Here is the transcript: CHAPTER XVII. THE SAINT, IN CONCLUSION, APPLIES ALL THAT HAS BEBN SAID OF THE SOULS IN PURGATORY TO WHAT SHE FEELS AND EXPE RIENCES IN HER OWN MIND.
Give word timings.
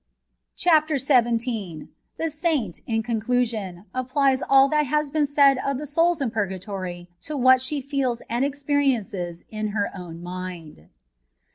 CHAPTER 0.55 0.97
XVII. 0.97 1.89
THE 2.17 2.31
SAINT, 2.31 2.81
IN 2.87 3.03
CONCLUSION, 3.03 3.85
APPLIES 3.93 4.41
ALL 4.49 4.67
THAT 4.67 4.87
HAS 4.87 5.11
BEBN 5.11 5.27
SAID 5.27 5.57
OF 5.63 5.77
THE 5.77 5.85
SOULS 5.85 6.21
IN 6.21 6.31
PURGATORY 6.31 7.07
TO 7.21 7.37
WHAT 7.37 7.61
SHE 7.61 7.81
FEELS 7.81 8.21
AND 8.27 8.43
EXPE 8.43 8.69
RIENCES 8.73 9.43
IN 9.51 9.67
HER 9.67 9.91
OWN 9.93 10.23
MIND. 10.23 10.89